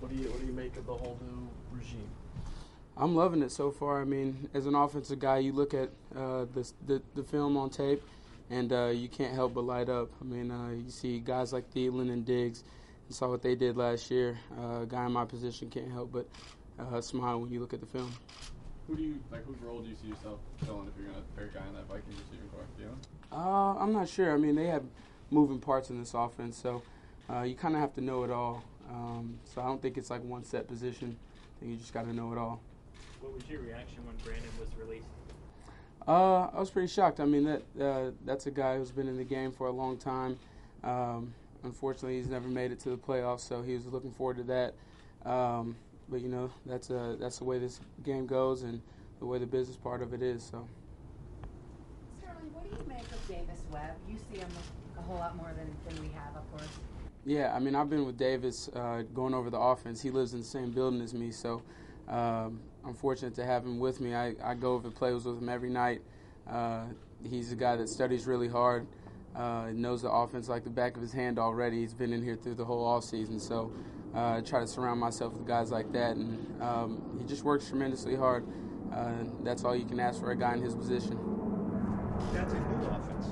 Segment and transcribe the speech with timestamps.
[0.00, 2.08] What do you what do you make of the whole new regime?
[2.96, 4.00] I'm loving it so far.
[4.00, 7.70] I mean, as an offensive guy, you look at uh, the, the, the film on
[7.70, 8.02] tape,
[8.50, 10.10] and uh, you can't help but light up.
[10.20, 12.64] I mean, uh, you see guys like Thielen and Diggs.
[13.08, 14.38] You saw what they did last year.
[14.58, 16.28] Uh, a guy in my position can't help but
[16.78, 18.12] uh, smile when you look at the film.
[18.86, 19.44] Who do you like?
[19.46, 21.86] Whose role do you see yourself filling if you're gonna pick a guy in that
[21.88, 22.66] Vikings receiving corps?
[22.78, 22.96] Thielen?
[23.32, 24.32] Uh, I'm not sure.
[24.32, 24.84] I mean, they have
[25.30, 26.82] moving parts in this offense, so
[27.30, 28.64] uh, you kind of have to know it all.
[28.90, 31.16] Um, so I don't think it's like one set position.
[31.56, 32.60] I think you just got to know it all.
[33.20, 35.06] What was your reaction when Brandon was released?
[36.08, 37.20] Uh, I was pretty shocked.
[37.20, 39.96] I mean, that uh, that's a guy who's been in the game for a long
[39.98, 40.38] time.
[40.82, 44.42] Um, unfortunately, he's never made it to the playoffs, so he was looking forward to
[44.44, 44.74] that.
[45.30, 45.76] Um,
[46.08, 48.80] but you know, that's uh, that's the way this game goes and
[49.18, 50.42] the way the business part of it is.
[50.42, 50.66] So.
[52.18, 53.94] Sterling, what do you make of Davis Webb?
[54.08, 54.48] You see him
[54.98, 56.78] a whole lot more than, than we have, of course.
[57.26, 60.00] Yeah, I mean, I've been with Davis uh, going over the offense.
[60.00, 61.62] He lives in the same building as me, so
[62.08, 64.14] um, I'm fortunate to have him with me.
[64.14, 66.00] I, I go over plays with him every night.
[66.48, 66.84] Uh,
[67.28, 68.86] he's a guy that studies really hard,
[69.36, 71.80] uh, knows the offense like the back of his hand already.
[71.80, 73.70] He's been in here through the whole off season, so
[74.14, 77.68] uh, I try to surround myself with guys like that, and um, he just works
[77.68, 78.46] tremendously hard.
[78.92, 79.12] Uh,
[79.44, 81.18] that's all you can ask for a guy in his position.
[82.32, 83.26] That's a new offense.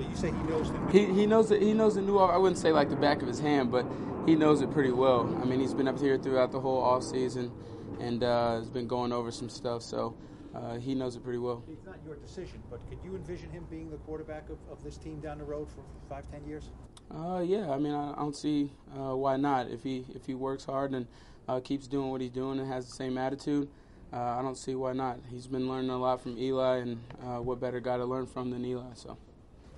[0.00, 2.16] So you say he knows the new He, he knows that he knows the new.
[2.18, 3.84] I wouldn't say like the back of his hand, but
[4.24, 5.28] he knows it pretty well.
[5.42, 7.52] I mean, he's been up here throughout the whole off season,
[8.00, 9.82] and uh, has been going over some stuff.
[9.82, 10.16] So
[10.54, 11.62] uh, he knows it pretty well.
[11.70, 14.96] It's not your decision, but could you envision him being the quarterback of, of this
[14.96, 16.70] team down the road for five, ten years?
[17.14, 19.68] Uh, yeah, I mean, I, I don't see uh, why not.
[19.68, 21.06] If he if he works hard and
[21.46, 23.68] uh, keeps doing what he's doing and has the same attitude,
[24.14, 25.18] uh, I don't see why not.
[25.30, 28.50] He's been learning a lot from Eli, and uh, what better guy to learn from
[28.50, 28.94] than Eli?
[28.94, 29.18] So.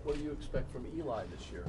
[0.05, 1.65] What do you expect from Eli this year?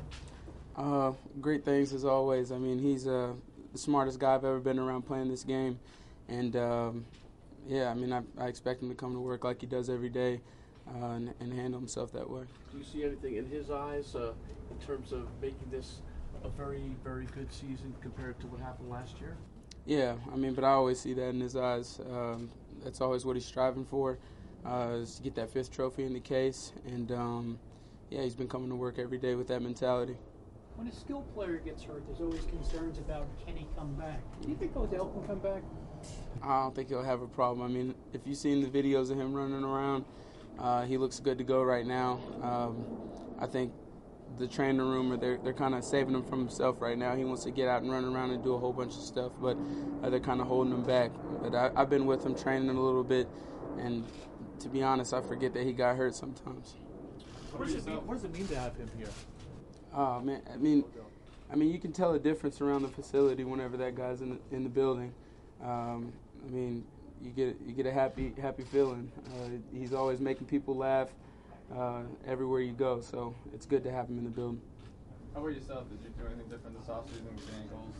[0.75, 2.51] Uh, great things as always.
[2.51, 3.33] I mean, he's uh,
[3.71, 5.79] the smartest guy I've ever been around playing this game,
[6.27, 7.05] and um,
[7.67, 10.09] yeah, I mean, I, I, expect him to come to work like he does every
[10.09, 10.41] day
[10.87, 12.43] uh, and, and, handle himself that way.
[12.71, 14.33] Do you see anything in his eyes uh,
[14.71, 16.01] in terms of making this
[16.43, 19.37] a very, very good season compared to what happened last year?
[19.85, 21.99] Yeah, I mean, but I always see that in his eyes.
[22.09, 22.49] Um,
[22.83, 24.17] that's always what he's striving for,
[24.65, 27.11] uh, is to get that fifth trophy in the case, and.
[27.11, 27.59] Um,
[28.13, 30.15] yeah, he's been coming to work every day with that mentality.
[30.75, 34.21] When a skilled player gets hurt, there's always concerns about can he come back.
[34.41, 35.63] Do you think Odell can come back?
[36.43, 37.65] I don't think he'll have a problem.
[37.65, 40.05] I mean, if you've seen the videos of him running around,
[40.59, 42.19] uh, he looks good to go right now.
[42.43, 42.85] Um,
[43.39, 43.73] I think
[44.37, 47.15] the training room, or they're, they're kind of saving him from himself right now.
[47.15, 49.31] He wants to get out and run around and do a whole bunch of stuff,
[49.41, 49.57] but
[50.03, 51.11] uh, they're kind of holding him back.
[51.41, 53.27] But I, I've been with him training a little bit,
[53.79, 54.05] and
[54.59, 56.75] to be honest, I forget that he got hurt sometimes.
[57.53, 59.07] What does, it mean, what does it mean to have him here?
[59.93, 60.83] Oh man, I mean,
[61.51, 64.55] I mean, you can tell a difference around the facility whenever that guy's in the,
[64.55, 65.13] in the building.
[65.63, 66.11] Um,
[66.47, 66.83] I mean,
[67.21, 69.11] you get you get a happy happy feeling.
[69.27, 71.09] Uh, he's always making people laugh
[71.75, 74.61] uh, everywhere you go, so it's good to have him in the building.
[75.35, 75.87] How about yourself?
[75.89, 77.95] Did you do anything different this offseason with your ankles?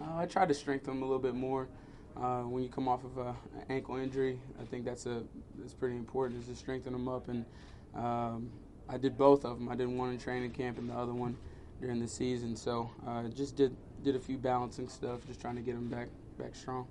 [0.00, 1.68] Uh, I tried to strengthen them a little bit more.
[2.16, 3.34] Uh, when you come off of an
[3.70, 5.22] ankle injury, I think that's a
[5.58, 7.46] that's pretty important is to strengthen them up and
[7.94, 8.50] um,
[8.88, 9.68] I did both of them.
[9.68, 11.36] I did one in training camp and the other one
[11.80, 12.56] during the season.
[12.56, 16.08] So uh, just did did a few balancing stuff, just trying to get them back
[16.38, 16.86] back strong.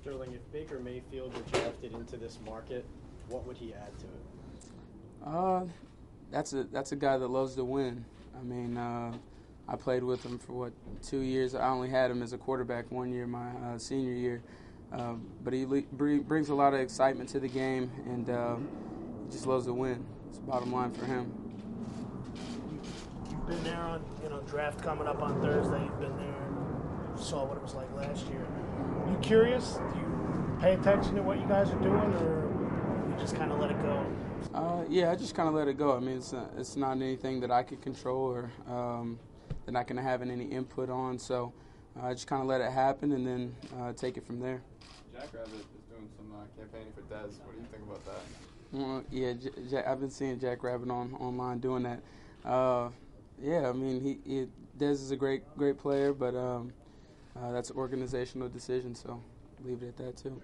[0.00, 2.84] Sterling, if Baker Mayfield were drafted into this market,
[3.28, 5.26] what would he add to it?
[5.26, 5.64] Uh,
[6.30, 8.04] that's a that's a guy that loves to win.
[8.38, 9.12] I mean, uh,
[9.68, 11.54] I played with him for what two years.
[11.54, 14.42] I only had him as a quarterback one year, my uh, senior year.
[14.92, 18.56] Uh, but he le- brings a lot of excitement to the game, and uh,
[19.26, 20.04] he just loves to win.
[20.28, 21.32] It's the bottom line for him.
[23.30, 25.82] You've been there on, you know, draft coming up on Thursday.
[25.82, 26.26] You've been there.
[27.16, 28.46] You saw what it was like last year.
[29.04, 29.78] Are you curious?
[29.92, 33.58] Do you pay attention to what you guys are doing, or you just kind of
[33.58, 34.06] let it go?
[34.54, 35.96] Uh, yeah, I just kind of let it go.
[35.96, 39.18] I mean, it's not, it's not anything that I could control or um,
[39.64, 41.18] that I can have any input on.
[41.18, 41.52] So
[41.98, 44.62] uh, I just kind of let it happen and then uh, take it from there.
[45.12, 47.40] Jackrabbit is doing some uh, campaigning for Dez.
[47.44, 48.22] What do you think about that?
[48.72, 52.02] Well, yeah, J- J- I've been seeing Jackrabbit on online doing that.
[52.44, 52.90] Uh,
[53.42, 54.46] yeah, I mean, he, he
[54.78, 56.72] Dez is a great great player, but um,
[57.36, 59.22] uh, that's an organizational decision, so
[59.64, 60.40] leave it at that too.